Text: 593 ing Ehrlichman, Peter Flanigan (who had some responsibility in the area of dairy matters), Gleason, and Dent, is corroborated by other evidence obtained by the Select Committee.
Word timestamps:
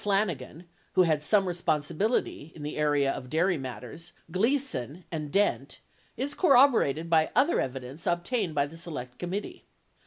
593 0.01 0.01
ing 0.01 0.55
Ehrlichman, 0.55 0.59
Peter 0.63 0.67
Flanigan 0.67 0.67
(who 0.93 1.01
had 1.03 1.23
some 1.23 1.47
responsibility 1.47 2.51
in 2.55 2.63
the 2.63 2.75
area 2.77 3.11
of 3.11 3.29
dairy 3.29 3.55
matters), 3.57 4.13
Gleason, 4.31 5.03
and 5.11 5.31
Dent, 5.31 5.77
is 6.17 6.33
corroborated 6.33 7.07
by 7.07 7.29
other 7.35 7.59
evidence 7.59 8.07
obtained 8.07 8.55
by 8.55 8.65
the 8.65 8.77
Select 8.77 9.19
Committee. 9.19 9.63